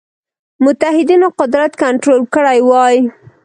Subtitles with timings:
[0.65, 2.95] متحدینو قدرت کنټرول کړی وای.